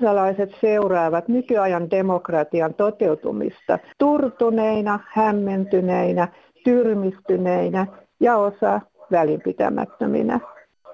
[0.00, 6.28] kansalaiset seuraavat nykyajan demokratian toteutumista turtuneina, hämmentyneinä,
[6.64, 7.86] tyrmistyneinä
[8.20, 8.80] ja osa
[9.10, 10.40] välinpitämättöminä.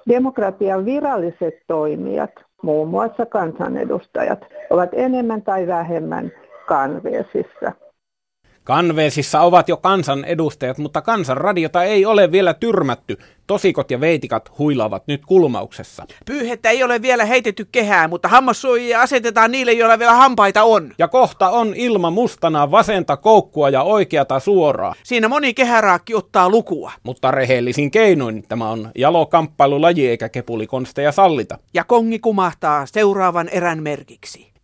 [0.09, 2.31] Demokratian viralliset toimijat,
[2.63, 6.33] muun muassa kansanedustajat, ovat enemmän tai vähemmän
[6.67, 7.73] kanveesissa.
[8.67, 13.19] Kanveesissa ovat jo kansan edustajat, mutta kansanradiota ei ole vielä tyrmätty.
[13.47, 16.07] Tosikot ja veitikat huilaavat nyt kulmauksessa.
[16.27, 20.93] Pyyhettä ei ole vielä heitetty kehää, mutta hammassuojia asetetaan niille, joilla vielä hampaita on.
[20.99, 24.95] Ja kohta on ilma mustana vasenta koukkua ja oikeata suoraa.
[25.03, 26.93] Siinä moni kehäraakki ottaa lukua.
[27.03, 31.59] Mutta rehellisin keinoin tämä on jalokamppailulaji eikä kepulikonsteja sallita.
[31.75, 34.56] Ja kongi kumahtaa seuraavan erän merkiksi.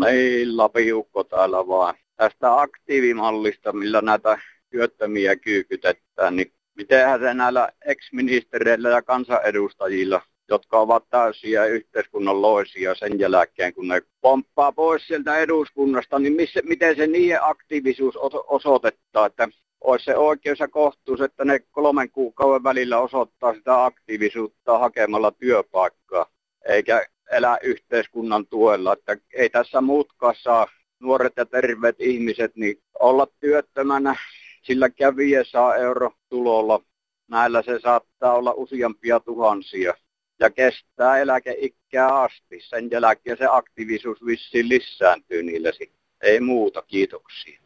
[0.00, 1.94] Niin, Lapiukko täällä vaan.
[2.16, 4.38] Tästä aktiivimallista, millä näitä
[4.70, 13.18] työttömiä kyykytetään, niin mitenhän se näillä ex-ministereillä ja kansanedustajilla, jotka ovat täysiä yhteiskunnan loisia sen
[13.18, 19.48] jälkeen, kun ne pomppaa pois sieltä eduskunnasta, niin missä, miten se niiden aktiivisuus osoittaa, että
[19.80, 26.26] olisi se oikeus ja kohtuus, että ne kolmen kuukauden välillä osoittaa sitä aktiivisuutta hakemalla työpaikkaa,
[26.68, 28.92] eikä elää yhteiskunnan tuella.
[28.92, 30.66] Että ei tässä muutkaan saa
[31.00, 34.16] nuoret ja terveet ihmiset niin olla työttömänä
[34.62, 36.80] sillä käviä saa euro tulolla.
[37.28, 39.94] Näillä se saattaa olla useampia tuhansia
[40.40, 42.60] ja kestää eläkeikää asti.
[42.60, 46.00] Sen jälkeen se aktiivisuus vissiin lisääntyy sitten.
[46.22, 47.60] Ei muuta, kiitoksia.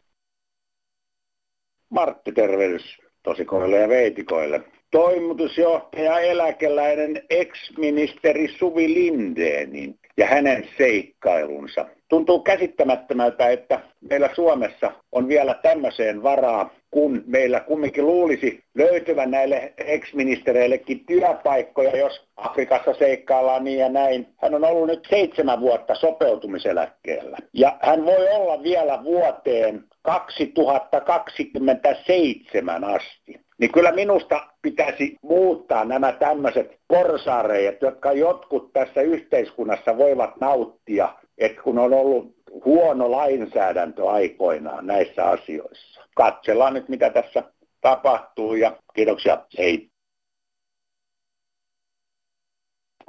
[1.89, 11.85] Martti, tervehdys tosikoille ja veitikoille toimitusjohtaja eläkeläinen ex-ministeri Suvi Lindeenin ja hänen seikkailunsa.
[12.09, 13.79] Tuntuu käsittämättömältä, että
[14.09, 22.21] meillä Suomessa on vielä tämmöiseen varaa, kun meillä kumminkin luulisi löytyvän näille ex-ministereillekin työpaikkoja, jos
[22.37, 24.27] Afrikassa seikkaillaan niin ja näin.
[24.37, 27.37] Hän on ollut nyt seitsemän vuotta sopeutumiseläkkeellä.
[27.53, 36.79] Ja hän voi olla vielä vuoteen 2027 asti niin kyllä minusta pitäisi muuttaa nämä tämmöiset
[36.87, 45.25] porsaareijat, jotka jotkut tässä yhteiskunnassa voivat nauttia, että kun on ollut huono lainsäädäntö aikoinaan näissä
[45.25, 46.01] asioissa.
[46.15, 47.43] Katsellaan nyt, mitä tässä
[47.81, 49.45] tapahtuu ja kiitoksia.
[49.57, 49.89] Hei.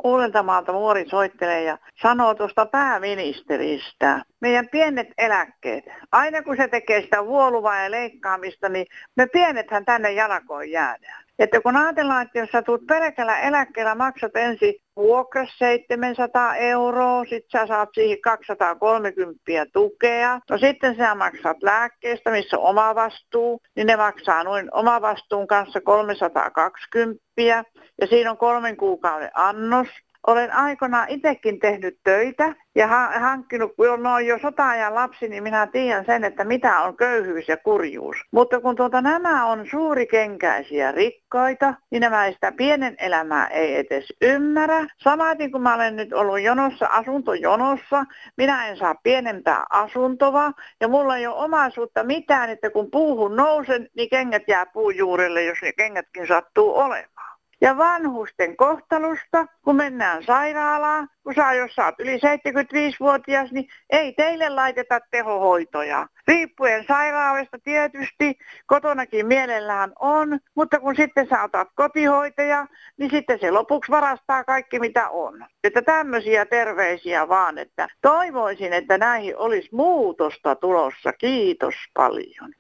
[0.05, 4.23] Uudentamaalta muori soittelee ja sanoo tuosta pääministeristä.
[4.41, 8.87] Meidän pienet eläkkeet, aina kun se tekee sitä vuoluvaa ja leikkaamista, niin
[9.17, 11.25] me pienethän tänne jalkoon jäädään.
[11.39, 17.61] Että kun ajatellaan, että jos sä tulet pelkällä eläkkeellä, maksat ensin vuokra 700 euroa, sitten
[17.61, 19.43] sä saat siihen 230
[19.73, 20.41] tukea.
[20.51, 25.47] No sitten sä maksat lääkkeestä, missä on oma vastuu, niin ne maksaa noin oma vastuun
[25.47, 29.89] kanssa 320 ja siinä on kolmen kuukauden annos.
[30.27, 32.87] Olen aikoinaan itsekin tehnyt töitä ja
[33.21, 37.57] hankkinut, kun olen jo sota-ajan lapsi, niin minä tiedän sen, että mitä on köyhyys ja
[37.57, 38.17] kurjuus.
[38.33, 44.87] Mutta kun tuota, nämä on suurikenkäisiä rikkaita, niin nämä sitä pienen elämää ei edes ymmärrä.
[44.99, 48.05] Samaten kun mä olen nyt ollut jonossa, asuntojonossa,
[48.37, 53.89] minä en saa pienempää asuntoa ja mulla ei ole omaisuutta mitään, että kun puuhun nousen,
[53.97, 57.30] niin kengät jää puujuurelle, jos ne kengätkin sattuu olemaan
[57.61, 64.49] ja vanhusten kohtalosta, kun mennään sairaalaan, kun saa, jos saat yli 75-vuotias, niin ei teille
[64.49, 66.07] laiteta tehohoitoja.
[66.29, 72.67] Riippuen sairaalasta tietysti, kotonakin mielellään on, mutta kun sitten sä otat kotihoitaja,
[72.97, 75.47] niin sitten se lopuksi varastaa kaikki mitä on.
[75.65, 81.13] Että tämmöisiä terveisiä vaan, että toivoisin, että näihin olisi muutosta tulossa.
[81.13, 82.60] Kiitos paljon.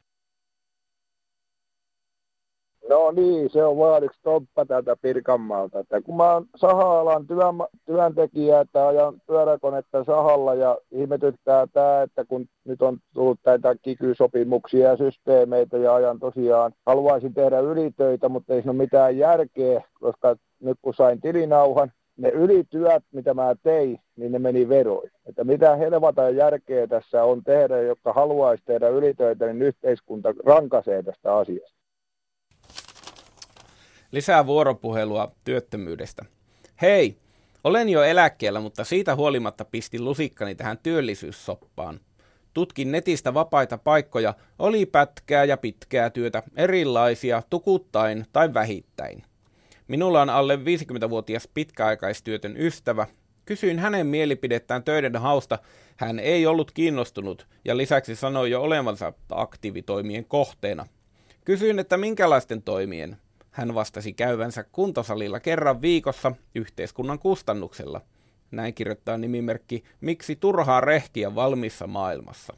[2.90, 5.78] No niin, se on vaan yksi toppa täältä Pirkanmaalta.
[5.78, 7.54] Että kun mä oon saha-alan työn,
[7.87, 14.88] työntekijä, että ajan pyöräkonetta sahalla ja ihmetyttää tämä, että kun nyt on tullut näitä kikysopimuksia
[14.88, 20.36] ja systeemeitä ja ajan tosiaan, haluaisin tehdä ylitöitä, mutta ei siinä ole mitään järkeä, koska
[20.60, 25.10] nyt kun sain tilinauhan, ne ylityöt, mitä mä tein, niin ne meni veroin.
[25.26, 31.36] Että mitä helvata järkeä tässä on tehdä, jotka haluaisi tehdä ylitöitä, niin yhteiskunta rankasee tästä
[31.36, 31.80] asiasta.
[34.12, 36.24] Lisää vuoropuhelua työttömyydestä.
[36.82, 37.16] Hei,
[37.64, 42.00] olen jo eläkkeellä, mutta siitä huolimatta pistin lusikkani tähän työllisyyssoppaan.
[42.54, 49.22] Tutkin netistä vapaita paikkoja, oli pätkää ja pitkää työtä, erilaisia, tukuttain tai vähittäin.
[49.88, 53.06] Minulla on alle 50-vuotias pitkäaikaistyötön ystävä.
[53.44, 55.58] Kysyin hänen mielipidettään töiden hausta.
[55.96, 60.86] Hän ei ollut kiinnostunut ja lisäksi sanoi jo olevansa aktiivitoimien kohteena.
[61.44, 63.16] Kysyin, että minkälaisten toimien.
[63.50, 68.00] Hän vastasi käyvänsä kuntosalilla kerran viikossa yhteiskunnan kustannuksella.
[68.50, 72.55] Näin kirjoittaa nimimerkki Miksi turhaa rehkiä valmissa maailmassa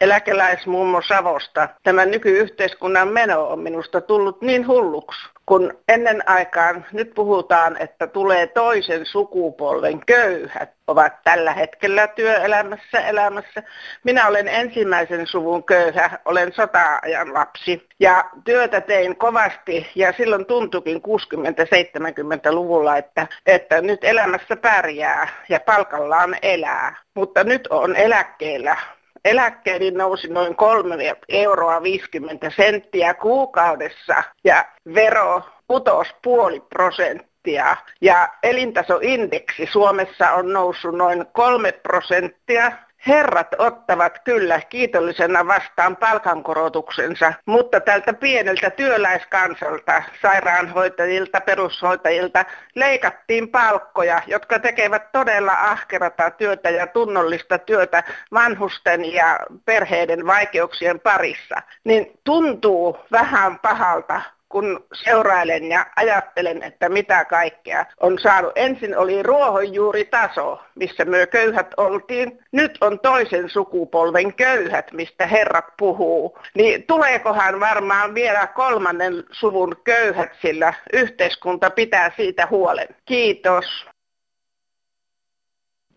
[0.00, 1.68] eläkeläismummo Savosta.
[1.82, 8.46] Tämä nykyyhteiskunnan meno on minusta tullut niin hulluksi, kun ennen aikaan nyt puhutaan, että tulee
[8.46, 13.62] toisen sukupolven köyhät ovat tällä hetkellä työelämässä elämässä.
[14.04, 20.96] Minä olen ensimmäisen suvun köyhä, olen sota-ajan lapsi ja työtä tein kovasti ja silloin tuntukin
[20.96, 26.96] 60-70-luvulla, että, että nyt elämässä pärjää ja palkallaan elää.
[27.14, 28.76] Mutta nyt on eläkkeellä
[29.24, 37.76] eläkkeeni nousi noin 3 euroa 50 senttiä kuukaudessa ja vero putosi puoli prosenttia.
[38.00, 42.72] Ja elintasoindeksi Suomessa on noussut noin 3 prosenttia
[43.06, 54.58] Herrat ottavat kyllä kiitollisena vastaan palkankorotuksensa, mutta tältä pieneltä työläiskansalta, sairaanhoitajilta, perushoitajilta leikattiin palkkoja, jotka
[54.58, 61.62] tekevät todella ahkerata työtä ja tunnollista työtä vanhusten ja perheiden vaikeuksien parissa.
[61.84, 68.52] Niin tuntuu vähän pahalta kun seurailen ja ajattelen, että mitä kaikkea on saanut.
[68.56, 72.38] Ensin oli ruohonjuuritaso, missä me köyhät oltiin.
[72.52, 76.38] Nyt on toisen sukupolven köyhät, mistä herrat puhuu.
[76.54, 82.88] Niin tuleekohan varmaan vielä kolmannen suvun köyhät, sillä yhteiskunta pitää siitä huolen.
[83.04, 83.86] Kiitos.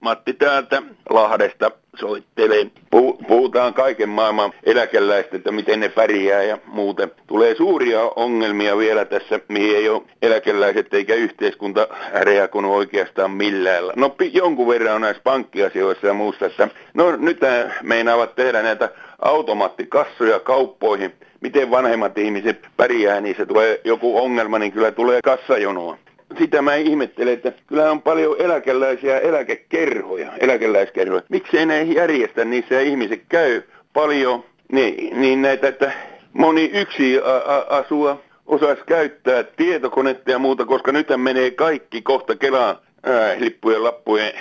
[0.01, 2.67] Matti täältä Lahdesta soittelee.
[3.27, 7.11] Puhutaan kaiken maailman eläkeläistä, että miten ne pärjää ja muuten.
[7.27, 11.87] Tulee suuria ongelmia vielä tässä, mihin ei ole eläkeläiset eikä yhteiskunta
[12.21, 13.83] reagoinut oikeastaan millään.
[13.95, 17.39] No jonkun verran on näissä pankkiasioissa ja muussa, että no nyt
[17.81, 18.89] meinaavat tehdä näitä
[19.21, 21.13] automaattikassoja kauppoihin.
[21.41, 25.97] Miten vanhemmat ihmiset pärjää, niin se tulee joku ongelma, niin kyllä tulee kassajonoa
[26.37, 31.21] sitä mä ihmettelen, että kyllä on paljon eläkeläisiä eläkekerhoja, eläkeläiskerhoja.
[31.29, 33.61] Miksei ne järjestä niissä ihmiset käy
[33.93, 35.91] paljon niin, niin näitä, että
[36.33, 37.19] moni yksi
[37.69, 42.77] asua osaisi käyttää tietokonetta ja muuta, koska nyt menee kaikki kohta Kelaan
[43.39, 44.33] lippujen, lappujen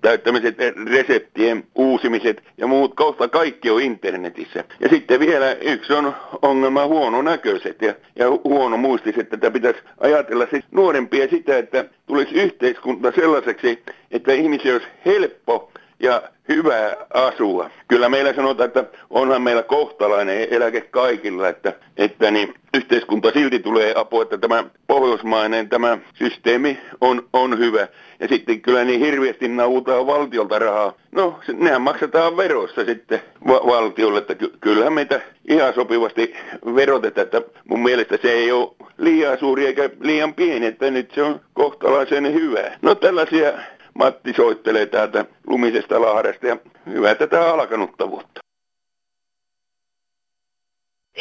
[0.00, 0.56] täyttämiset,
[0.90, 4.64] reseptien uusimiset ja muut, kohta kaikki on internetissä.
[4.80, 10.46] Ja sitten vielä yksi on ongelma huono näköiset ja, ja huono muistiset, että pitäisi ajatella
[10.50, 15.70] sit nuorempia sitä, että tulisi yhteiskunta sellaiseksi, että ihmisiä olisi helppo
[16.00, 17.70] ja hyvää asua.
[17.88, 23.92] Kyllä meillä sanotaan, että onhan meillä kohtalainen eläke kaikilla, että, että niin yhteiskunta silti tulee
[23.96, 27.88] apua, että tämä pohjoismainen tämä systeemi on, on hyvä.
[28.20, 30.92] Ja sitten kyllä niin hirveästi nautaa valtiolta rahaa.
[31.12, 36.34] No, nehän maksetaan veroissa sitten va- valtiolle, että ky- kyllähän meitä ihan sopivasti
[36.74, 41.22] verotetaan, että mun mielestä se ei ole liian suuri eikä liian pieni, että nyt se
[41.22, 42.60] on kohtalaisen hyvä.
[42.82, 43.52] No tällaisia
[43.96, 46.56] Matti soittelee täältä lumisesta Lahdesta ja
[46.86, 48.40] hyvää tätä alkanutta vuotta.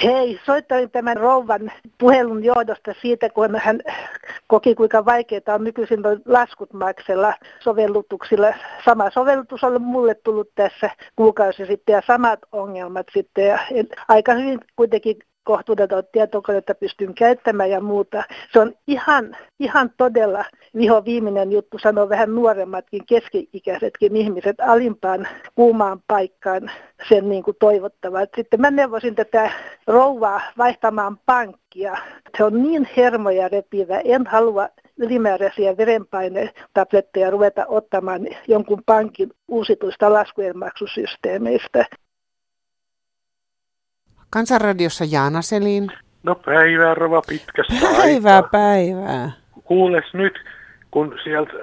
[0.03, 3.79] Hei, soittelin tämän rouvan puhelun johdosta siitä, kun hän
[4.47, 8.53] koki, kuinka vaikeaa on nykyisin laskut maksella sovellutuksilla.
[8.85, 13.45] Sama sovellutus on mulle tullut tässä kuukausi sitten ja samat ongelmat sitten.
[13.47, 13.59] Ja
[14.07, 18.23] aika hyvin kuitenkin kohtuudeton tietokonetta pystyn käyttämään ja muuta.
[18.53, 25.99] Se on ihan, ihan todella viho viimeinen juttu, sanoo vähän nuoremmatkin keski-ikäisetkin ihmiset alimpaan kuumaan
[26.07, 26.71] paikkaan
[27.09, 28.25] sen niin kuin toivottavaa.
[28.35, 29.51] Sitten mä neuvosin tätä
[29.87, 31.97] rouvaa vaihtamaan pankkia.
[32.37, 33.99] Se on niin hermoja repivä.
[33.99, 41.85] En halua ylimääräisiä verenpainetabletteja ruveta ottamaan jonkun pankin uusituista laskujen maksusysteemeistä.
[44.35, 45.87] Kansanradiossa Jaana Selin.
[46.23, 48.49] No päivää, rova pitkästä Päivää, aikaa.
[48.51, 49.31] päivää.
[49.63, 50.33] Kuules nyt,
[50.91, 51.53] kun sieltä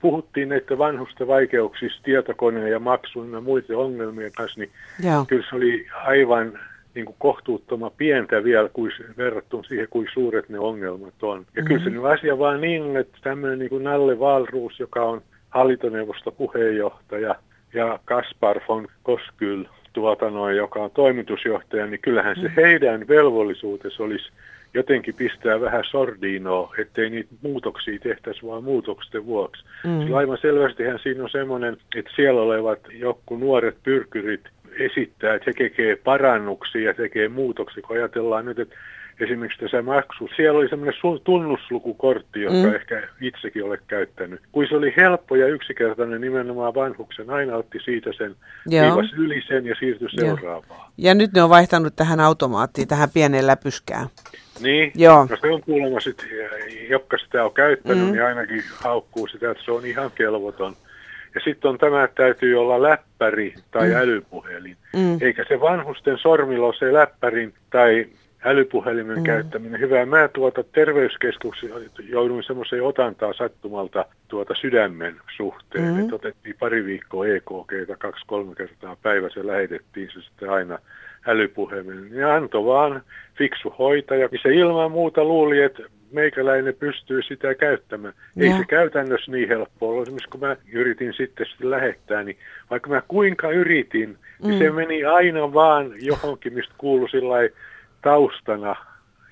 [0.00, 4.70] puhuttiin näiden vanhusten vaikeuksista tietokoneen ja maksun ja muiden ongelmien kanssa, niin
[5.04, 5.24] Joo.
[5.28, 6.58] kyllä se oli aivan
[6.94, 11.38] niin kuin kohtuuttoma pientä vielä kuin verrattuna siihen, kuin suuret ne ongelmat on.
[11.38, 11.66] Ja mm-hmm.
[11.66, 12.02] kyllä se mm-hmm.
[12.02, 17.34] nyt asia vaan niin, että tämmöinen niin kuin Nalle Valruus, joka on hallintoneuvosto puheenjohtaja,
[17.74, 22.54] ja Kaspar von Koskyl, tuota noin, joka on toimitusjohtaja, niin kyllähän se mm.
[22.56, 24.30] heidän velvollisuutensa olisi
[24.74, 29.64] jotenkin pistää vähän sordinoa, ettei niitä muutoksia tehtäisi vaan muutoksien vuoksi.
[29.84, 30.00] Mm.
[30.00, 34.40] Sillä aivan selvästihän siinä on semmoinen, että siellä olevat joku nuoret pyrkyrit
[34.78, 38.74] esittää, että se tekee parannuksia ja tekee muutoksia, kun ajatellaan nyt, että
[39.20, 42.74] esimerkiksi tässä maksu, siellä oli semmoinen tunnuslukukortti, jonka mm.
[42.74, 44.40] ehkä itsekin olet käyttänyt.
[44.52, 48.36] Kun se oli helppo ja yksinkertainen nimenomaan vanhuksen, aina otti siitä sen,
[48.70, 50.92] viivas yli sen ja siirtyi seuraavaan.
[50.98, 54.06] Ja nyt ne on vaihtanut tähän automaattiin, tähän pieneen läpyskään.
[54.60, 55.26] Niin, Joo.
[55.30, 56.28] no se on kuulemma sitten,
[56.88, 58.12] jotka sitä on käyttänyt, mm.
[58.12, 60.76] niin ainakin haukkuu sitä, että se on ihan kelvoton.
[61.34, 63.96] Ja sitten on tämä, että täytyy olla läppäri tai mm.
[63.96, 64.76] älypuhelin.
[64.96, 65.18] Mm.
[65.20, 68.06] Eikä se vanhusten sormilla ole se läppärin tai
[68.44, 69.24] älypuhelimen mm.
[69.24, 70.06] käyttäminen hyvä.
[70.06, 71.76] Mä tuota terveyskeskuksessa
[72.08, 75.94] jouduin semmoiseen otantaa sattumalta tuota sydämen suhteen.
[75.94, 76.04] Mm.
[76.04, 80.78] Et otettiin pari viikkoa EKG, kaksi-kolme kertaa päivässä lähetettiin se sitten aina
[81.26, 82.08] älypuhelimen.
[82.12, 83.02] Ja antoi vaan
[83.38, 84.28] fiksu hoitaja.
[84.32, 85.82] Ja se ilman muuta luuli, että
[86.12, 88.14] meikäläinen pystyy sitä käyttämään.
[88.36, 88.44] Ja.
[88.44, 90.02] Ei se käytännössä niin helppoa ole.
[90.02, 92.36] Esimerkiksi kun mä yritin sitten sitä lähettää, niin
[92.70, 94.58] vaikka mä kuinka yritin, niin mm.
[94.58, 97.34] se meni aina vaan johonkin, mistä kuului sillä
[98.02, 98.76] taustana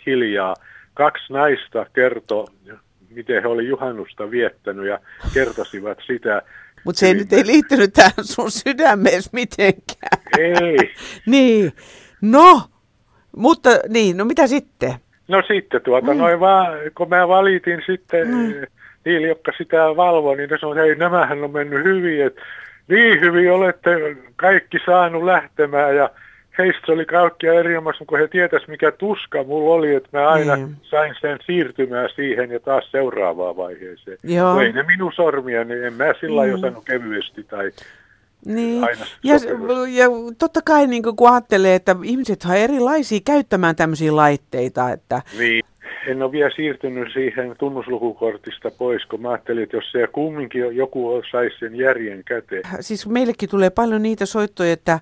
[0.06, 0.54] hiljaa.
[0.94, 2.46] Kaksi naista kertoi,
[3.10, 4.98] miten he oli juhannusta viettänyt ja
[5.34, 6.42] kertosivat sitä.
[6.84, 10.22] Mutta se ei nyt ei liittynyt tähän sun sydämeesi mitenkään.
[10.38, 10.94] Ei.
[11.26, 11.72] niin.
[12.22, 12.62] No,
[13.36, 14.94] mutta niin, no mitä sitten?
[15.28, 16.18] No sitten tuota, mm.
[16.18, 18.54] noin vaan, kun mä valitin sitten mm.
[19.04, 22.40] niille, jotka sitä valvoi, niin ne sanoi, että hei, nämähän on mennyt hyvin, että
[22.88, 23.90] niin hyvin olette
[24.36, 26.10] kaikki saanut lähtemään ja
[26.58, 30.76] heistä oli kaikkia erinomaisen, kun he tietäis mikä tuska mulla oli, että mä aina niin.
[30.82, 34.18] sain sen siirtymään siihen ja taas seuraavaan vaiheeseen.
[34.22, 34.60] Joo.
[34.60, 36.54] ei ne minun sormia, niin en mä sillä mm.
[36.54, 37.70] osannut kevyesti tai
[38.44, 38.82] niin.
[39.24, 39.34] Ja,
[39.88, 40.06] ja
[40.38, 44.90] totta kai niin kun ajattelee, että ihmiset on erilaisia käyttämään tämmöisiä laitteita.
[44.90, 45.22] Että...
[45.38, 45.62] Niin.
[46.06, 51.22] En ole vielä siirtynyt siihen tunnuslukukortista pois, kun mä ajattelin, että jos se kumminkin joku
[51.30, 52.62] saisi sen järjen käteen.
[52.80, 55.00] Siis meillekin tulee paljon niitä soittoja, että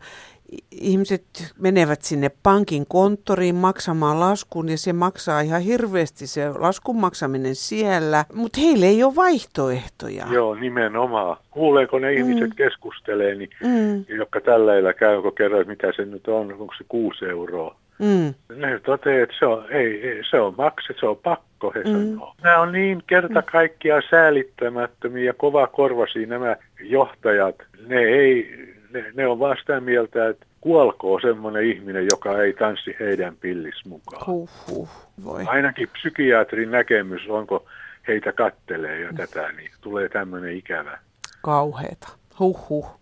[0.70, 1.24] ihmiset
[1.58, 8.24] menevät sinne pankin konttoriin maksamaan laskun ja se maksaa ihan hirveästi se laskun maksaminen siellä,
[8.34, 10.26] mutta heille ei ole vaihtoehtoja.
[10.30, 11.36] Joo, nimenomaan.
[11.50, 12.56] Kuuleeko ne ihmiset mm.
[12.56, 14.04] keskustelee, niin, mm.
[14.16, 17.76] jotka tällä käy, kun kerroit, mitä se nyt on, onko se kuusi euroa.
[17.98, 18.34] Mm.
[18.56, 21.92] Ne toteaa, että se on, ei, ei, se on makset, se on pakko, he mm.
[21.92, 22.34] sanoo.
[22.42, 27.56] Nämä on niin kerta kaikkiaan säälittämättömiä ja kova korvasi nämä johtajat.
[27.86, 32.96] Ne ei ne, ne on vaan sitä mieltä, että kuolkoo semmoinen ihminen, joka ei tanssi
[33.00, 34.26] heidän pillis mukaan.
[34.26, 34.88] Huh, huh,
[35.24, 35.44] voi.
[35.46, 37.66] Ainakin psykiatrin näkemys, onko
[38.08, 40.98] heitä kattelee ja tätä, niin tulee tämmöinen ikävä.
[41.42, 42.08] Kauheeta.
[42.38, 43.00] Huh, huh.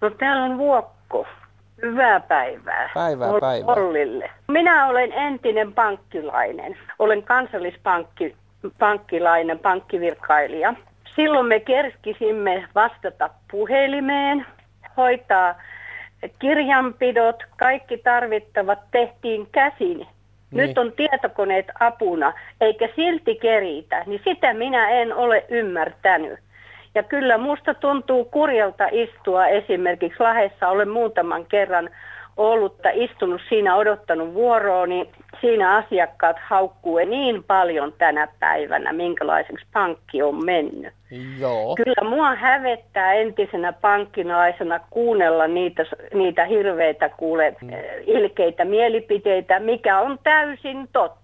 [0.00, 1.26] No täällä on Vuokko.
[1.82, 2.90] Hyvää päivää.
[2.94, 3.74] Päivää, päivää.
[3.74, 4.30] Ollille.
[4.48, 6.78] Minä olen entinen pankkilainen.
[6.98, 10.74] Olen kansallispankkilainen, pankkivirkailija.
[11.16, 14.46] Silloin me kerskisimme vastata puhelimeen,
[14.96, 15.54] hoitaa
[16.38, 19.98] kirjanpidot, kaikki tarvittavat tehtiin käsin.
[19.98, 20.06] Niin.
[20.50, 26.38] Nyt on tietokoneet apuna, eikä silti keritä, niin sitä minä en ole ymmärtänyt.
[26.94, 31.90] Ja kyllä musta tuntuu kurjalta istua esimerkiksi Lahessa, olen muutaman kerran
[32.38, 35.08] ollutta istunut siinä odottanut vuoroa, niin
[35.40, 40.94] siinä asiakkaat haukkuu niin paljon tänä päivänä, minkälaiseksi pankki on mennyt.
[41.38, 41.76] Joo.
[41.76, 47.68] Kyllä mua hävettää entisenä pankkinaisena kuunnella niitä, niitä hirveitä kuule mm.
[48.06, 51.18] ilkeitä mielipiteitä, mikä on täysin totta.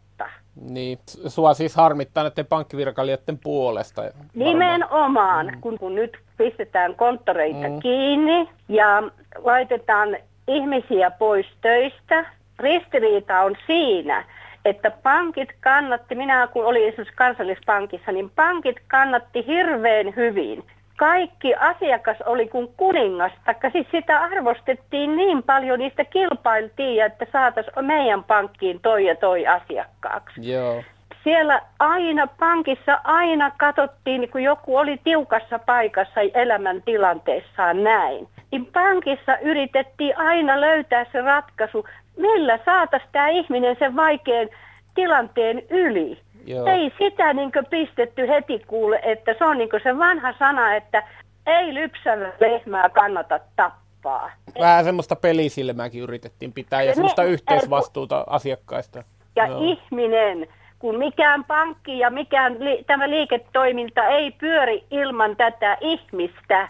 [0.70, 4.02] Niin, sua siis harmittaa näiden pankkivirkailijoiden puolesta.
[4.02, 4.26] Varmaan.
[4.34, 5.60] Nimenomaan, mm.
[5.60, 7.80] kun, kun nyt pistetään konttoreita mm.
[7.80, 9.02] kiinni ja
[9.44, 10.16] laitetaan
[10.48, 12.24] ihmisiä pois töistä.
[12.58, 14.24] Ristiriita on siinä,
[14.64, 20.64] että pankit kannatti, minä kun olin esimerkiksi kansallispankissa, niin pankit kannatti hirveän hyvin.
[20.96, 27.84] Kaikki asiakas oli kuin kuningas, taikka siis sitä arvostettiin niin paljon, niistä kilpailtiin, että saataisiin
[27.84, 30.52] meidän pankkiin toi ja toi asiakkaaksi.
[30.52, 30.82] Joo
[31.24, 38.28] siellä aina pankissa aina katsottiin, kun joku oli tiukassa paikassa elämäntilanteessaan näin.
[38.54, 44.48] Niin pankissa yritettiin aina löytää se ratkaisu, millä saataisiin tämä ihminen sen vaikean
[44.94, 46.18] tilanteen yli.
[46.46, 46.66] Joo.
[46.66, 51.02] Ei sitä niin pistetty heti kuule, että se on niin se vanha sana, että
[51.46, 54.30] ei lypsävä lehmää kannata tappaa.
[54.60, 59.04] Vähän semmoista pelisilmääkin yritettiin pitää ja semmoista ne, yhteisvastuuta asiakkaista.
[59.36, 59.60] Ja Joo.
[59.62, 60.46] ihminen,
[60.78, 66.68] kun mikään pankki ja mikään li- tämä liiketoiminta ei pyöri ilman tätä ihmistä.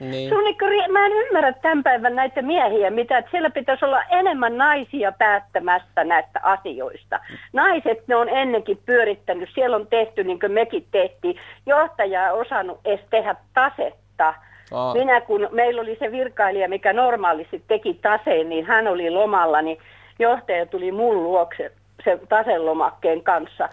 [0.00, 0.28] Niin.
[0.28, 4.02] Se on niin, mä en ymmärrä tämän päivän näitä miehiä, mitä että siellä pitäisi olla
[4.10, 7.20] enemmän naisia päättämässä näistä asioista.
[7.52, 11.36] Naiset ne on ennenkin pyörittänyt, siellä on tehty niin kuin mekin tehtiin.
[11.66, 14.34] Johtaja ei osannut edes tehdä tasetta.
[14.72, 14.94] Aa.
[14.94, 19.78] Minä kun meillä oli se virkailija, mikä normaalisti teki taseen, niin hän oli lomalla, niin
[20.18, 21.72] johtaja tuli mun luokse
[22.04, 23.68] sen taselomakkeen kanssa.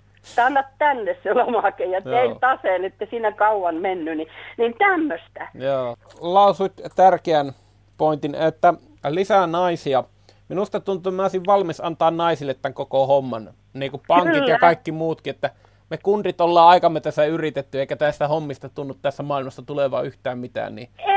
[0.46, 2.39] Anna tänne se lomake ja tein Joo.
[2.39, 5.48] taseen, että siinä kauan mennyt, niin, niin tämmöistä.
[5.53, 5.96] Joo.
[6.22, 7.51] Lausut tärkeän
[7.98, 8.74] pointin, että
[9.10, 10.03] lisää naisia.
[10.50, 14.50] Minusta tuntuu, että mä olisin valmis antaa naisille tämän koko homman, niin kuin pankit Kyllä.
[14.50, 15.50] ja kaikki muutkin, että
[15.89, 20.75] me kundit ollaan aikamme tässä yritetty, eikä tästä hommista tunnu tässä maailmassa tulevaa yhtään mitään.
[20.75, 20.89] Niin...
[21.00, 21.16] Ei,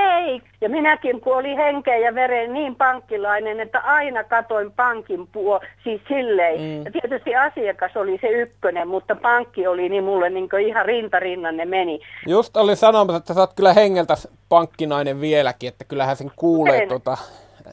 [0.60, 6.00] ja minäkin kun oli henkeä ja veren niin pankkilainen, että aina katoin pankin puo, siis
[6.08, 6.60] silleen.
[6.60, 6.84] Mm.
[6.84, 11.64] Ja tietysti asiakas oli se ykkönen, mutta pankki oli niin mulle niin ihan rintarinnan ne
[11.64, 12.00] meni.
[12.26, 14.14] Just oli sanomassa, että sä oot kyllä hengeltä
[14.48, 17.18] pankkinainen vieläkin, että kyllähän sen kuulee tota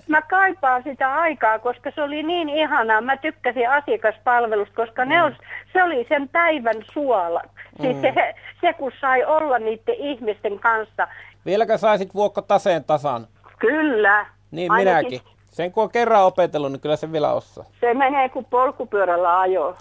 [0.08, 3.02] mä kaipaan sitä aikaa, koska se oli niin ihanaa.
[3.02, 5.10] Mä tykkäsin asiakaspalvelusta, koska mm.
[5.10, 5.36] ne on,
[5.74, 7.42] se oli sen päivän suola.
[7.82, 8.02] Siis mm.
[8.02, 11.08] se, se, kun sai olla niiden ihmisten kanssa.
[11.48, 13.28] Vieläkö saisit vuokko taseen tasan?
[13.60, 14.26] Kyllä.
[14.52, 15.12] Niin Ainakin.
[15.12, 15.38] minäkin.
[15.52, 17.66] Sen kun on kerran opetellut, niin kyllä se vielä osaa.
[17.80, 19.76] Se menee kuin polkupyörällä ajo.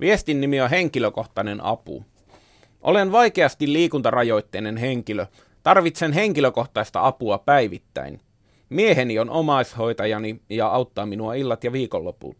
[0.00, 2.04] Viestin nimi on henkilökohtainen apu.
[2.82, 5.26] Olen vaikeasti liikuntarajoitteinen henkilö–
[5.68, 8.20] Tarvitsen henkilökohtaista apua päivittäin.
[8.68, 12.36] Mieheni on omaishoitajani ja auttaa minua illat ja viikonloput.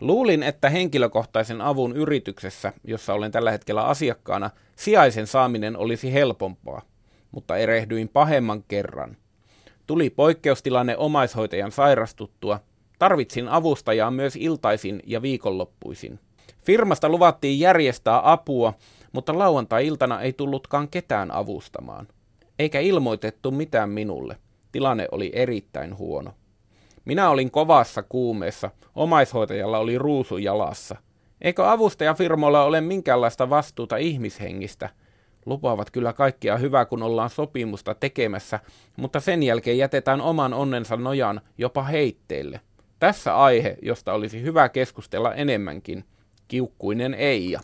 [0.00, 6.82] Luulin, että henkilökohtaisen avun yrityksessä, jossa olen tällä hetkellä asiakkaana, sijaisen saaminen olisi helpompaa,
[7.30, 9.16] mutta erehdyin pahemman kerran.
[9.86, 12.60] Tuli poikkeustilanne omaishoitajan sairastuttua.
[12.98, 16.20] Tarvitsin avustajaa myös iltaisin ja viikonloppuisin.
[16.60, 18.74] Firmasta luvattiin järjestää apua,
[19.12, 22.06] mutta lauantai-iltana ei tullutkaan ketään avustamaan
[22.60, 24.36] eikä ilmoitettu mitään minulle.
[24.72, 26.34] Tilanne oli erittäin huono.
[27.04, 30.96] Minä olin kovassa kuumeessa, omaishoitajalla oli ruusu jalassa.
[31.40, 34.88] Eikö avustajafirmoilla ole minkäänlaista vastuuta ihmishengistä?
[35.46, 38.60] Lupaavat kyllä kaikkia hyvää, kun ollaan sopimusta tekemässä,
[38.96, 42.60] mutta sen jälkeen jätetään oman onnensa nojan jopa heitteille.
[42.98, 46.04] Tässä aihe, josta olisi hyvä keskustella enemmänkin.
[46.48, 47.60] Kiukkuinen Eija.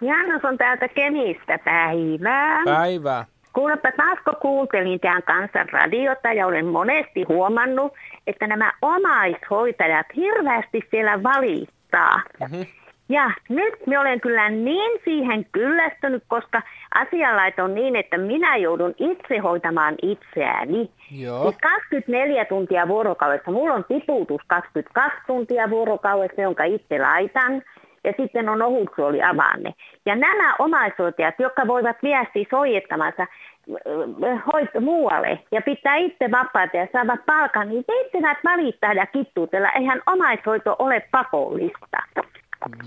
[0.00, 2.64] Janos on täältä Kemistä päivää.
[2.64, 3.24] Päivää.
[3.54, 7.92] Kuulepa taas kun kuuntelin tämän kanssa radiota ja olen monesti huomannut,
[8.26, 12.22] että nämä omaishoitajat hirveästi siellä valittaa.
[12.40, 12.66] Mm-hmm.
[13.08, 16.62] Ja nyt me olen kyllä niin siihen kyllästynyt, koska
[16.94, 20.90] asialait on niin, että minä joudun itse hoitamaan itseäni.
[21.10, 21.42] Joo.
[21.42, 23.50] Siis 24 tuntia vuorokaudessa.
[23.50, 27.62] Mulla on tiputus 22 tuntia vuorokaudessa, jonka itse laitan
[28.04, 29.74] ja sitten on ohutsuoli avanne.
[30.06, 36.86] Ja nämä omaishoitajat, jotka voivat viestiä soittamansa äh, hoit muualle ja pitää itse vapaata ja
[36.92, 39.68] saavat palkan, niin teittivät valittaa ja kittuutella.
[39.72, 41.98] Eihän omaishoito ole pakollista.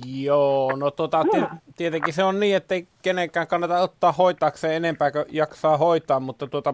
[0.06, 1.26] Joo, no tota,
[1.78, 6.48] tietenkin se on niin, että ei kenenkään kannata ottaa hoitaakseen enempää kuin jaksaa hoitaa, mutta
[6.48, 6.74] tuota,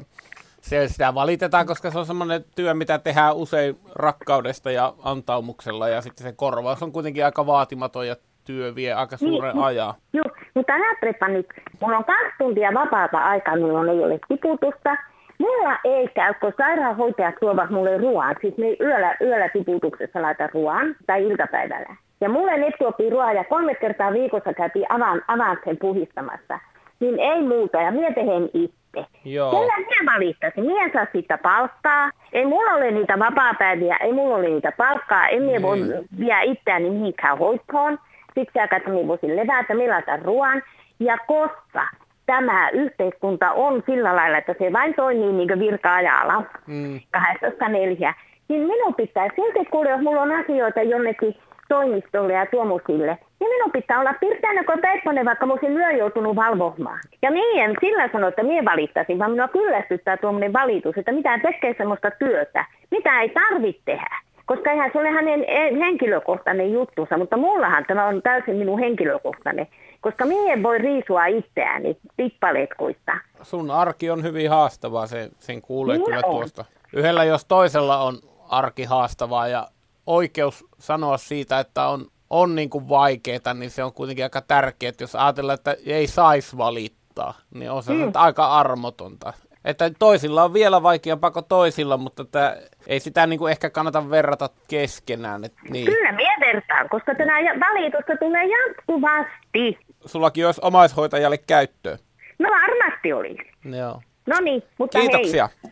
[0.64, 6.02] se sitä valitetaan, koska se on semmoinen työ, mitä tehdään usein rakkaudesta ja antaumuksella ja
[6.02, 9.94] sitten se korvaus on kuitenkin aika vaatimaton ja työ vie aika niin, suuren niin, ajan.
[10.14, 11.48] Joo, mutta ajattelepa nyt,
[11.82, 14.96] mulla on kaksi tuntia vapaata aikaa, milloin ei ole tiputusta.
[15.38, 18.36] Mulla ei käy, kun sairaanhoitajat tuovat mulle ruoan.
[18.42, 21.96] Siis me yöllä, yöllä tiputuksessa laita ruoan tai iltapäivällä.
[22.22, 26.60] Ja mulle ne tuopii ruoan ja kolme kertaa viikossa käytiin avaan, avaan sen puhistamassa.
[27.00, 29.06] Niin ei muuta ja minä tehen itse.
[29.26, 29.52] Joo.
[29.52, 30.66] Kyllä minä valittaisin.
[30.66, 32.10] Minä saa siitä palkkaa.
[32.34, 35.28] Ei mulla ole niitä vapaa-päiviä, ei mulla ole niitä palkkaa.
[35.28, 36.06] En minä voi niin.
[36.20, 38.00] viedä itseäni mihinkään hoitoon
[38.36, 40.62] siksi aikaa, että minä voisin levätä, milata ruoan.
[41.00, 41.88] Ja koska
[42.26, 47.00] tämä yhteiskunta on sillä lailla, että se vain toimii niin kuin virka-ajalla, mm.
[47.12, 48.14] 804,
[48.48, 51.36] niin minun pitää silti kuulla, jos mulla on asioita jonnekin
[51.70, 56.36] toimistolle ja tuomusille, niin minun pitää olla pirteänä kuin Pepponen, vaikka mä olisin yö joutunut
[56.36, 57.00] valvomaan.
[57.22, 61.40] Ja niin en sillä sano, että minä valittaisin, vaan minua kyllästyttää tuommoinen valitus, että mitä
[61.40, 64.18] tekee sellaista työtä, mitä ei tarvitse tehdä.
[64.46, 65.46] Koska eihän se ole hänen
[65.80, 69.68] henkilökohtainen juttunsa, mutta mullahan tämä on täysin minun henkilökohtainen.
[70.02, 73.12] Koska minä voi riisua itseäni tippaletkuista.
[73.42, 76.36] Sun arki on hyvin haastavaa, se, sen kuulee Minä kyllä on.
[76.36, 76.66] tuosta.
[76.94, 79.68] Yhdellä jos toisella on arki haastavaa ja
[80.08, 84.94] oikeus sanoa siitä, että on, on niin kuin vaikeaa, niin se on kuitenkin aika tärkeää,
[85.00, 88.12] jos ajatellaan, että ei saisi valittaa, niin on se mm.
[88.16, 89.34] aika armotonta.
[89.66, 92.56] Että toisilla on vielä vaikeampaa kuin toisilla, mutta tämä,
[92.88, 95.44] ei sitä niin kuin ehkä kannata verrata keskenään.
[95.44, 95.86] Että niin.
[95.86, 99.80] Kyllä minä vertaan, koska tänä valitusta tulee jatkuvasti.
[100.06, 101.98] Sullakin olisi omaishoitajalle käyttöä.
[102.40, 103.38] No varmasti oli.
[103.78, 104.02] Joo.
[104.28, 105.50] No niin, mutta Kiitoksia.
[105.64, 105.72] hei.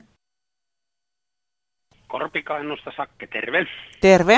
[2.07, 3.65] Korpikainnusta Sakke, terve.
[4.01, 4.37] Terve.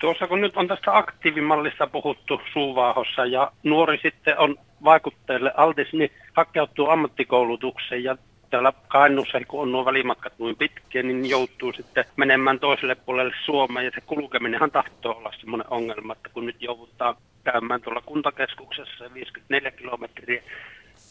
[0.00, 6.10] Tuossa kun nyt on tästä aktiivimallista puhuttu suuvaahossa ja nuori sitten on vaikutteelle altis, niin
[6.32, 8.16] hakeutuu ammattikoulutukseen ja
[8.50, 13.84] täällä Kainuussa, kun on nuo välimatkat noin pitkiä, niin joutuu sitten menemään toiselle puolelle Suomeen.
[13.84, 19.70] Ja se kulkeminenhan tahtoo olla semmoinen ongelma, että kun nyt joudutaan käymään tuolla kuntakeskuksessa 54
[19.70, 20.42] kilometriä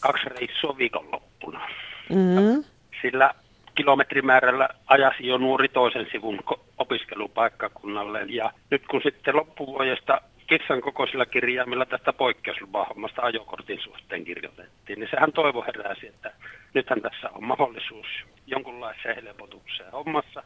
[0.00, 1.68] kaksi reissua viikonloppuna.
[2.08, 2.64] Mm-hmm.
[3.02, 3.34] Sillä
[3.74, 6.40] kilometrimäärällä ajasi jo nuori toisen sivun
[6.78, 8.24] opiskelupaikkakunnalle.
[8.28, 15.32] Ja nyt kun sitten loppuvuodesta kissan kokoisilla kirjaimilla tästä poikkeuslupahommasta ajokortin suhteen kirjoitettiin, niin sehän
[15.32, 16.32] toivo heräsi, että
[16.74, 18.06] nythän tässä on mahdollisuus
[18.46, 20.42] jonkunlaiseen helpotukseen hommassa.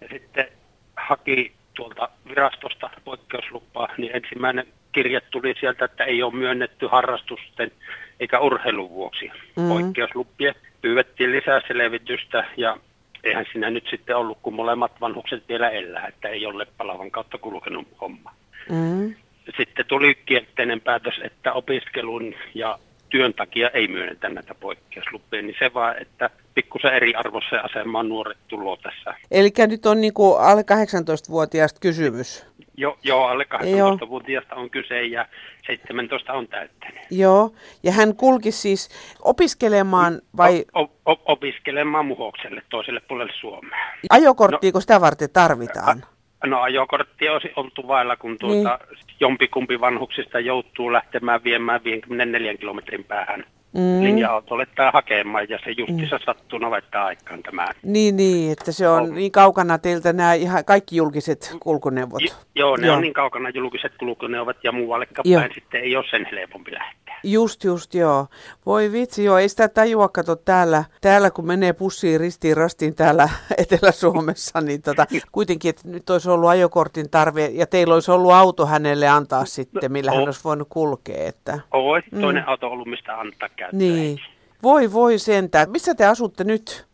[0.00, 0.48] Ja sitten
[0.96, 7.72] haki tuolta virastosta poikkeuslupaa, niin ensimmäinen kirje tuli sieltä, että ei ole myönnetty harrastusten
[8.20, 9.68] eikä urheilun vuoksi mm.
[9.68, 10.54] poikkeuslupia.
[10.82, 12.76] Pyydettiin lisää selvitystä ja
[13.24, 17.38] eihän siinä nyt sitten ollut, kun molemmat vanhukset vielä elää, että ei ole palavan kautta
[17.38, 18.34] kulkenut homma.
[18.70, 19.14] Mm.
[19.56, 22.78] Sitten tuli kielteinen päätös, että opiskelun ja
[23.12, 28.76] työn takia ei myönnetä näitä poikkeuslupia, niin se vaan, että pikkusen eriarvoiseen asemaan nuoret tuloo
[28.76, 29.14] tässä.
[29.30, 32.46] Eli nyt on niin kuin alle 18-vuotiaasta kysymys.
[32.76, 35.26] Jo, joo, alle 18-vuotiaasta on kyse ja
[35.66, 37.02] 17 on täyttänyt.
[37.10, 38.88] Joo, ja hän kulki siis
[39.22, 40.64] opiskelemaan vai?
[40.76, 43.78] O, o, opiskelemaan muhokselle toiselle puolelle Suomea.
[44.10, 46.04] Ajokorttiiko no, sitä varten tarvitaan?
[46.46, 48.98] No ajokortti olisi oltu vailla, kun tuota, niin.
[49.20, 54.02] jompikumpi vanhuksista joutuu lähtemään viemään 54 kilometrin päähän mm.
[54.02, 56.22] linja-autolle tai hakemaan, ja se justissa mm.
[56.24, 57.66] sattuu navettaan aikaan tämä.
[57.82, 62.22] Niin, niin, että se on, on niin kaukana teiltä nämä ihan kaikki julkiset kulkuneuvot.
[62.22, 62.96] J- joo, ne joo.
[62.96, 67.01] on niin kaukana julkiset kulkuneuvot, ja muualle päin sitten ei ole sen helpompi lähteä.
[67.24, 68.26] Just, just, joo.
[68.66, 73.28] Voi vitsi, joo, ei sitä tajua, kato täällä, täällä kun menee pussiin ristiin rastiin täällä
[73.58, 78.66] Etelä-Suomessa, niin tota, kuitenkin, että nyt olisi ollut ajokortin tarve, ja teillä olisi ollut auto
[78.66, 81.26] hänelle antaa sitten, millä no, hän olisi voinut kulkea.
[81.26, 81.60] Että...
[81.72, 82.48] Oi, toinen mm.
[82.48, 83.78] auto ollut, mistä antaa käyttöön.
[83.78, 84.20] Niin.
[84.62, 85.70] Voi, voi sentään.
[85.70, 86.86] Missä te asutte nyt?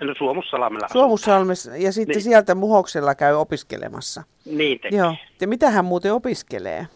[0.00, 0.88] No Suomussalmella.
[0.92, 2.22] Suomussalmessa ja sitten niin.
[2.22, 4.22] sieltä Muhoksella käy opiskelemassa.
[4.44, 4.98] Niin tekee.
[4.98, 5.14] Joo.
[5.40, 6.86] Ja mitä hän muuten opiskelee?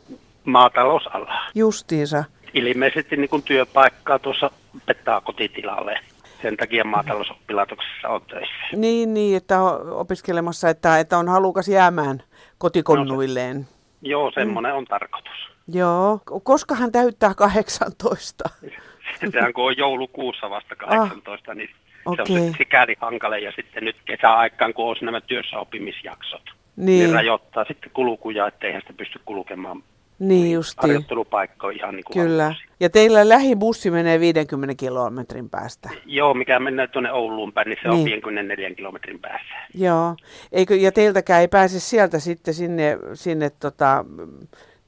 [0.44, 1.34] Maatalousala.
[1.54, 4.50] Justiinsa ilmeisesti niin kuin työpaikkaa tuossa
[4.86, 6.00] pettaa kotitilalle.
[6.42, 8.76] Sen takia maatalousoppilaitoksessa on töissä.
[8.76, 12.22] Niin, niin että on opiskelemassa, että, että on halukas jäämään
[12.58, 13.56] kotikonnuilleen.
[13.56, 13.68] No, se,
[14.02, 14.78] joo, semmoinen mm.
[14.78, 15.48] on tarkoitus.
[15.68, 16.20] Joo.
[16.42, 18.44] Koska hän täyttää 18?
[19.32, 21.70] Sehän kun on joulukuussa vasta 18, ah, niin
[22.04, 22.26] okay.
[22.26, 23.38] se on sikäli hankale.
[23.40, 26.42] Ja sitten nyt kesäaikaan, kun on nämä työssäoppimisjaksot,
[26.76, 26.86] niin.
[26.86, 29.82] niin rajoittaa sitten kulkuja, ettei hän sitä pysty kulkemaan
[30.18, 30.80] niin justi.
[30.80, 32.42] Harjoittelupaikka ihan niin kuin Kyllä.
[32.42, 32.68] Valmiiksi.
[32.80, 35.90] Ja teillä lähibussi menee 50 kilometrin päästä.
[36.06, 37.98] Joo, mikä menee tuonne Ouluun päin, niin se niin.
[37.98, 39.54] on 54 kilometrin päässä.
[39.74, 40.16] Joo.
[40.52, 44.04] Eikö, ja teiltäkään ei pääse sieltä sitten sinne, sinne tota,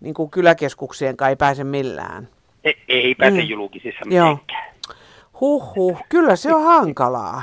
[0.00, 2.28] niin kuin kyläkeskuksien kai ei pääse millään.
[2.64, 3.48] Ei, ei pääse mm.
[3.48, 4.70] julkisissa mitenkään.
[5.40, 7.42] Huhhuh, kyllä se on hankalaa.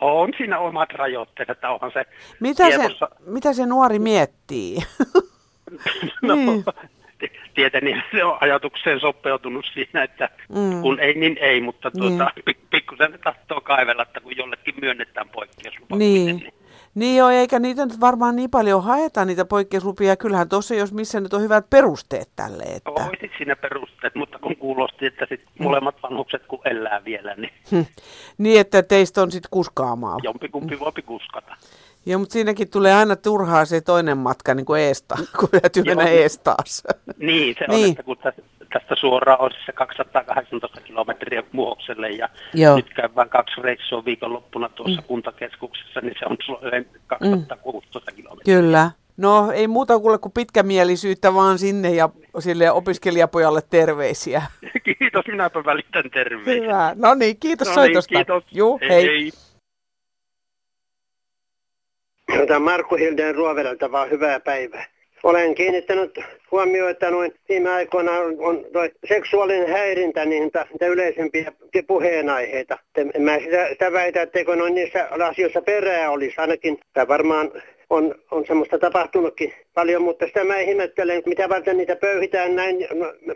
[0.00, 2.04] On siinä omat rajoitteet, että onhan se
[2.40, 2.88] mitä, se,
[3.26, 4.78] mitä se nuori miettii?
[6.22, 6.64] no, niin
[7.54, 10.82] tietenkin se on ajatukseen sopeutunut siinä, että mm.
[10.82, 12.56] kun ei, niin ei, mutta tuota, niin.
[12.70, 15.96] pikkusen tahtoo kaivella, että kun jollekin myönnetään poikkeuslupa.
[15.96, 16.36] Niin.
[16.36, 16.52] niin.
[16.94, 20.16] Niin joo, eikä niitä nyt varmaan niin paljon haeta niitä poikkeuslupia.
[20.16, 22.62] Kyllähän tuossa, jos missä nyt on hyvät perusteet tälle.
[22.62, 22.90] Että...
[22.90, 25.64] Oisit siinä perusteet, mutta kun kuulosti, että sit mm.
[25.64, 27.52] molemmat vanhukset kun elää vielä, niin...
[27.70, 27.80] Hm.
[28.38, 30.16] Niin, että teistä on sitten kuskaamaa.
[30.22, 31.56] Jompikumpi voi kuskata.
[32.06, 36.04] Joo, mutta siinäkin tulee aina turhaa se toinen matka niin kuin eesta, kun täytyy mennä
[36.04, 36.82] ees taas.
[37.18, 37.84] Niin, se niin.
[37.84, 38.16] on, että kun
[38.72, 42.76] tästä suoraan on se 218 kilometriä Muhokselle ja Joo.
[42.76, 45.06] nyt käydään kaksi reissua viikonloppuna tuossa mm.
[45.06, 46.36] kuntakeskuksessa, niin se on
[47.06, 48.16] 216 mm.
[48.16, 48.56] kilometriä.
[48.56, 48.90] Kyllä.
[49.16, 52.08] No ei muuta kuule kuin pitkämielisyyttä vaan sinne ja
[52.38, 54.42] sille opiskelijapojalle terveisiä.
[54.98, 56.62] Kiitos, minäpä välitän terveisiä.
[56.62, 56.92] Hyvä.
[56.96, 58.14] No niin, kiitos no niin, soitosta.
[58.14, 58.44] Kiitos.
[58.52, 59.06] Juu, hei.
[59.06, 59.30] hei.
[62.46, 64.84] Tämä Markku Hilden Ruovedelta vaan hyvää päivää.
[65.22, 68.64] Olen kiinnittänyt huomioon, että noin viime aikoina on, on
[69.08, 71.52] seksuaalinen häirintä niin niitä yleisempiä
[71.86, 72.78] puheenaiheita.
[72.96, 76.34] En mä sitä, sitä väitä, etteikö noin niissä asioissa perää olisi.
[76.38, 77.50] Ainakin tämä varmaan
[77.90, 82.88] on, on semmoista tapahtunutkin paljon, mutta sitä mä ihmettelen, mitä varten niitä pöyhitään näin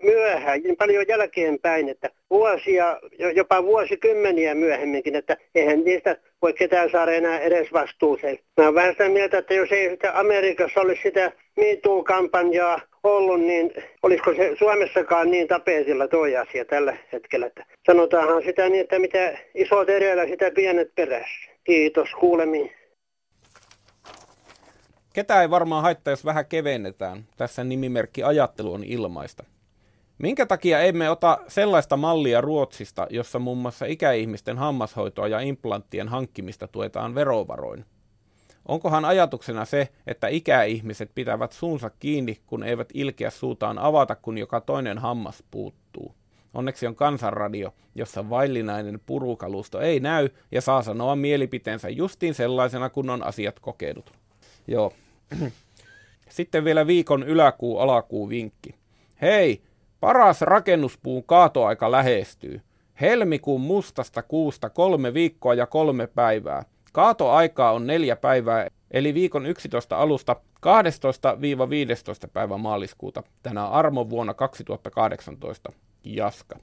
[0.03, 3.01] myöhään, niin paljon jälkeenpäin, että vuosia,
[3.35, 8.39] jopa vuosikymmeniä myöhemminkin, että eihän niistä voi ketään saada enää edes vastuuseen.
[8.57, 13.73] Mä oon vähän sitä mieltä, että jos ei sitä Amerikassa olisi sitä MeToo-kampanjaa ollut, niin
[14.03, 17.47] olisiko se Suomessakaan niin tapetilla tuo asia tällä hetkellä.
[17.47, 21.51] Että sanotaanhan sitä niin, että mitä isot edellä, sitä pienet perässä.
[21.65, 22.73] Kiitos, kuulemiin.
[25.15, 27.25] Ketä ei varmaan haittaa, jos vähän kevennetään.
[27.37, 29.45] Tässä nimimerkki ajattelu on ilmaista.
[30.19, 36.69] Minkä takia emme ota sellaista mallia Ruotsista, jossa muun muassa ikäihmisten hammashoitoa ja implanttien hankkimista
[36.69, 37.85] tuetaan verovaroin?
[38.69, 44.61] Onkohan ajatuksena se, että ikäihmiset pitävät suunsa kiinni, kun eivät ilkeä suutaan avata, kun joka
[44.61, 46.15] toinen hammas puuttuu?
[46.55, 53.11] Onneksi on kansanradio, jossa vaillinainen purukalusto ei näy ja saa sanoa mielipiteensä justiin sellaisena, kun
[53.11, 54.13] on asiat kokenut.
[54.67, 54.93] Joo.
[56.29, 58.75] Sitten vielä viikon yläkuu-alakuu vinkki.
[59.23, 59.63] Hei,
[60.01, 62.61] paras rakennuspuun kaatoaika lähestyy.
[63.01, 66.65] Helmikuun mustasta kuusta kolme viikkoa ja kolme päivää.
[66.93, 75.73] Kaatoaikaa on neljä päivää, eli viikon 11 alusta 12-15 päivä maaliskuuta tänä armovuonna 2018.
[76.05, 76.57] Jaska.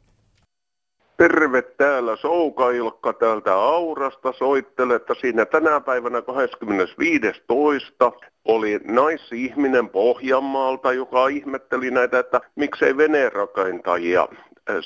[1.21, 4.33] Terve täällä Souka-Ilkka täältä Aurasta.
[4.33, 6.25] Soittele, että siinä tänä päivänä 25.2.
[8.45, 14.27] oli naisihminen Pohjanmaalta, joka ihmetteli näitä, että miksei venerakentajia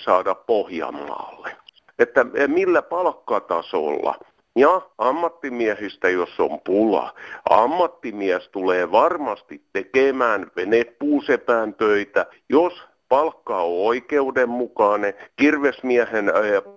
[0.04, 1.56] saada Pohjanmaalle.
[2.00, 4.16] Että millä palkkatasolla
[4.56, 7.14] ja ammattimiehistä, jos on pula.
[7.50, 12.74] Ammattimies tulee varmasti tekemään venepuusepään töitä, jos
[13.10, 15.14] palkka on oikeudenmukainen.
[15.36, 16.32] Kirvesmiehen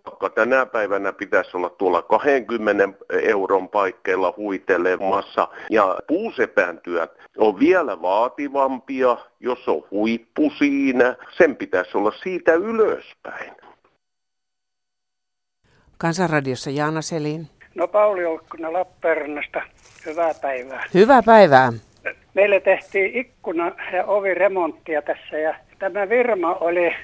[0.04, 2.88] palkka tänä päivänä pitäisi olla tuolla 20
[3.22, 5.48] euron paikkeilla huitelemassa.
[5.70, 11.16] Ja puusepän työt on vielä vaativampia, jos on huippu siinä.
[11.38, 13.52] Sen pitäisi olla siitä ylöspäin.
[15.98, 17.46] Kansanradiossa Jaana Selin.
[17.74, 19.62] No Pauli Olkkonen Lappeenrannasta.
[20.06, 20.84] Hyvää päivää.
[20.94, 21.72] Hyvää päivää.
[22.34, 26.94] Meille tehtiin ikkuna- ja oviremonttia tässä ja tämä firma oli,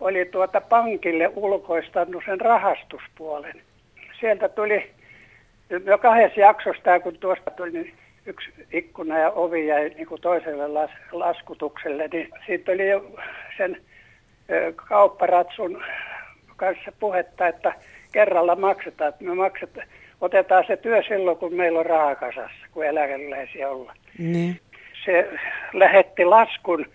[0.00, 3.62] oli tuota pankille ulkoistanut sen rahastuspuolen.
[4.20, 4.90] Sieltä tuli
[5.84, 7.94] jo kahdessa jaksossa, kun tuosta tuli niin
[8.26, 13.10] yksi ikkuna ja ovi jäi niin kuin toiselle las, laskutukselle, niin siitä oli jo
[13.56, 13.80] sen
[14.50, 15.82] ö, kaupparatsun
[16.56, 17.74] kanssa puhetta, että
[18.12, 19.86] kerralla maksetaan, että me maksetaan,
[20.20, 23.96] otetaan se työ silloin, kun meillä on rahakasassa, kun eläkeläisiä ollaan.
[24.18, 24.60] Niin.
[25.04, 25.28] Se
[25.72, 26.86] lähetti laskun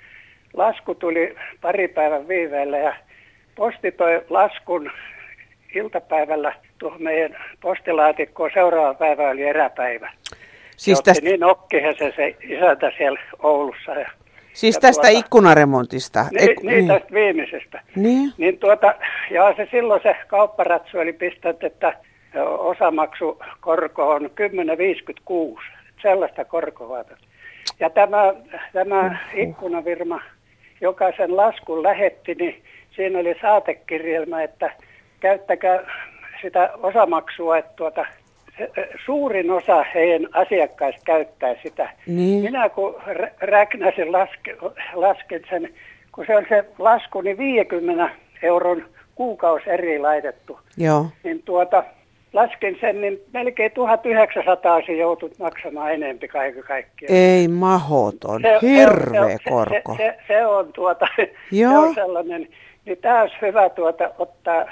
[0.58, 2.96] lasku tuli pari päivän viiveellä ja
[3.56, 4.92] posti toi laskun
[5.76, 8.52] iltapäivällä tuohon meidän postilaatikkoon.
[8.54, 10.12] Seuraava päivä oli eräpäivä.
[10.78, 11.26] Siis tästä...
[11.26, 13.92] niin okkihan se, se isäntä siellä Oulussa.
[13.92, 14.10] Ja,
[14.54, 16.26] siis ja tästä tuota, ikkunaremontista?
[16.32, 17.82] Niin, Ek, niin, niin, tästä viimeisestä.
[17.96, 18.34] Niin.
[18.38, 18.94] niin tuota,
[19.32, 21.94] ja se silloin se kaupparatsu oli pistänyt, että
[22.58, 24.30] osamaksukorko on
[25.56, 25.62] 10,56.
[26.02, 27.04] Sellaista korkoa.
[27.80, 28.34] Ja tämä,
[28.74, 30.22] tämä ikkunavirma
[30.82, 32.64] joka sen laskun lähetti, niin
[32.96, 34.72] siinä oli saatekirjelmä, että
[35.20, 35.80] käyttäkää
[36.42, 38.06] sitä osamaksua, että tuota,
[39.06, 41.90] suurin osa heidän asiakkaista käyttää sitä.
[42.08, 42.44] Niin.
[42.44, 42.96] Minä kun
[43.42, 44.58] räknäsin laske,
[44.94, 45.70] lasken sen,
[46.12, 48.10] kun se on se lasku, niin 50
[48.42, 48.86] euron
[49.16, 50.60] kuukausi eri laitettu.
[50.78, 51.06] Joo.
[51.24, 51.84] Niin tuota,
[52.34, 57.16] lasken sen, niin melkein 1900 se joutut maksamaan enempi kaiken kaikkiaan.
[57.16, 59.96] Ei mahoton, se, hirveä se, se, korko.
[59.98, 61.08] Se, se, se, on tuota,
[61.52, 61.72] Joo.
[61.72, 62.48] se on sellainen,
[62.86, 64.66] niin tämä olisi hyvä tuota, ottaa,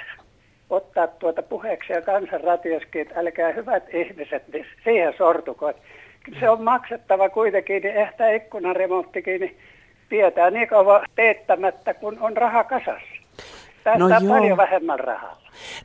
[0.70, 5.74] ottaa tuota puheeksi ja kansanratioskin, että älkää hyvät ihmiset, niin siihen sortuko.
[6.40, 9.58] Se on maksettava kuitenkin, niin ehkä ikkunaremonttikin, niin
[10.10, 13.15] pidetään niin kauan teettämättä, kun on raha kasassa.
[13.86, 15.38] Tästä no paljon vähemmän rahaa.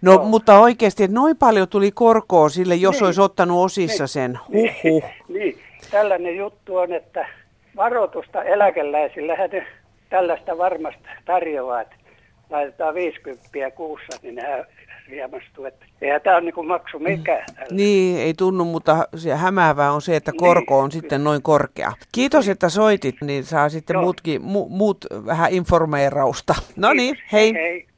[0.02, 3.04] No, no mutta oikeasti, että noin paljon tuli korkoa sille, jos niin.
[3.04, 4.08] olisi ottanut osissa niin.
[4.08, 4.38] sen.
[4.52, 5.04] Huhhuh.
[5.28, 5.58] niin,
[5.90, 7.26] tällainen juttu on, että
[7.76, 9.66] varoitusta eläkeläisillä ne
[10.10, 11.94] tällaista varmasti tarjoaa, että
[12.50, 14.64] laitetaan 50 kuussa, niin nämä
[15.08, 15.64] riemastuu.
[15.64, 17.44] Että eihän tämä ole niin maksu mikään.
[17.54, 17.68] Tällä.
[17.70, 20.92] Niin, ei tunnu, mutta se hämäävää on se, että korko on niin.
[20.92, 21.92] sitten noin korkea.
[22.12, 26.54] Kiitos, että soitit, niin saa sitten muutkin, mu, muut vähän informeerausta.
[26.76, 27.54] No niin, hei.
[27.54, 27.89] hei.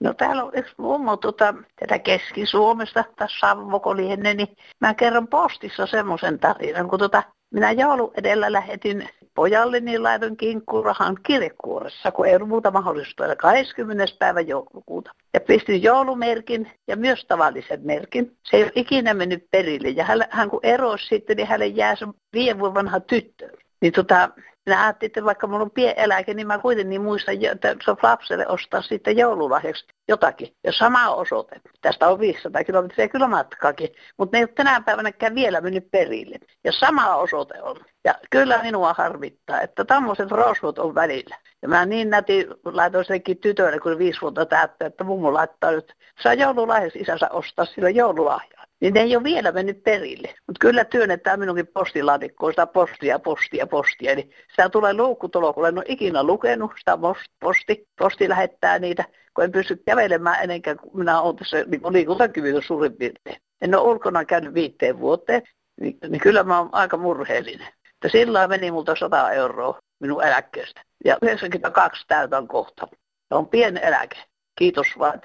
[0.00, 5.86] No täällä on yksi mummo tuota, tätä Keski-Suomesta, tässä Savvoko lienne, niin mä kerron postissa
[5.86, 12.36] semmoisen tarinan, kun tuota, minä joulu edellä lähetin pojalle, niin laitoin kinkkurahan kirjekuoressa, kun ei
[12.36, 13.36] ollut muuta mahdollista.
[13.36, 14.04] 20.
[14.18, 15.10] päivä joulukuuta.
[15.34, 18.36] Ja pistin joulumerkin ja myös tavallisen merkin.
[18.50, 19.88] Se ei ole ikinä mennyt perille.
[19.88, 23.50] Ja hän, hän kun erosi sitten, niin hänelle jää se viiden vuoden vanha tyttö.
[23.80, 24.28] Niin tota,
[24.66, 28.48] minä ajattelin, että vaikka minulla on pieneläke, niin mä kuitenkin muistan, että se on lapselle
[28.48, 30.54] ostaa sitten joululahjaksi jotakin.
[30.64, 31.60] Ja sama osoite.
[31.80, 36.36] Tästä on 500 kilometriä kyllä matkaakin, mutta ne ei ole tänä päivänäkään vielä mennyt perille.
[36.64, 37.76] Ja sama osoite on.
[38.04, 41.36] Ja kyllä minua harvittaa, että tämmöiset rosvot on välillä.
[41.62, 45.94] Ja mä niin näti laitoin senkin tytölle, kun viisi vuotta täyttää, että mummo laittaa nyt,
[46.22, 48.59] saa joululahjaksi isänsä ostaa sillä joululahjaa.
[48.80, 50.34] Niin ne ei ole vielä mennyt perille.
[50.46, 54.12] Mutta kyllä työnnetään minunkin postilaatikkoon sitä postia, postia, postia.
[54.12, 56.98] Eli sitä tulee luukkutulo, kun en ole ikinä lukenut sitä
[57.40, 57.88] posti.
[57.98, 61.56] Posti lähettää niitä, kun en pysty kävelemään ennen kuin minä olen tässä
[61.92, 63.36] niin suurin piirtein.
[63.60, 65.42] En ole ulkona käynyt viiteen vuoteen,
[65.80, 67.68] niin, niin kyllä mä oon aika murheellinen.
[67.94, 70.82] Että sillä meni multa 100 euroa minun eläkkeestä.
[71.04, 72.86] Ja 92 täytän kohta.
[73.28, 74.29] Se on pieni eläke.
[74.60, 75.20] Kiitos vaan,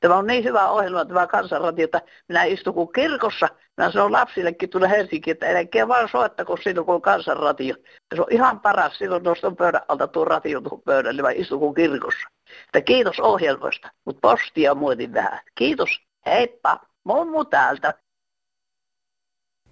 [0.00, 3.48] Tämä on niin hyvä ohjelma, tämä kansanradio, että minä istun kuin kirkossa.
[3.76, 7.74] Minä sanon lapsillekin tulla Helsinkiin, että älkää vaan soittako silloin, kun on kansanradio.
[8.14, 11.74] Se on ihan paras, silloin nostan pöydän alta tuon radio tuohon pöydälle, vai istun kuin
[11.74, 12.28] kirkossa.
[12.66, 15.40] Että kiitos ohjelmasta, mutta postia muotin vähän.
[15.54, 15.88] Kiitos,
[16.26, 17.94] heippa, mummu täältä.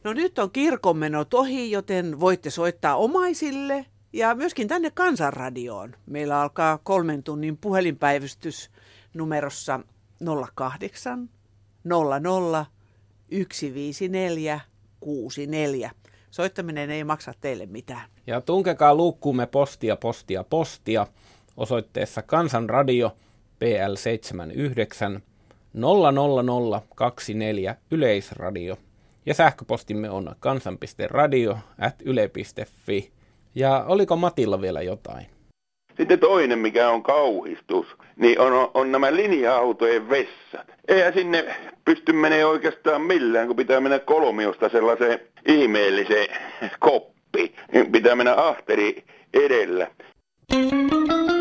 [0.04, 5.96] No nyt on kirkonmenot ohi, joten voitte soittaa omaisille ja myöskin tänne Kansanradioon.
[6.06, 8.70] Meillä alkaa kolmen tunnin puhelinpäivystys
[9.14, 9.80] numerossa
[10.54, 11.30] 08
[11.84, 12.66] 00
[13.30, 14.60] 154
[15.00, 15.90] 64.
[16.30, 18.10] Soittaminen ei maksa teille mitään.
[18.26, 21.06] Ja tunkekaa luukkuumme postia, postia, postia
[21.56, 23.16] osoitteessa Kansanradio
[23.64, 25.20] PL79
[25.74, 28.78] 00024 Yleisradio.
[29.26, 33.12] Ja sähköpostimme on kansan.radio at yle.fi.
[33.54, 35.26] Ja oliko Matilla vielä jotain?
[35.98, 40.66] Sitten toinen, mikä on kauhistus, niin on, on nämä linja-autojen vessat.
[40.88, 41.44] Eihän sinne
[41.84, 46.36] pysty menee oikeastaan millään, kun pitää mennä kolmiosta sellaiseen ihmeelliseen
[46.78, 47.54] koppi.
[47.92, 49.86] Pitää mennä ahteri edellä.
[50.50, 51.37] Thank you.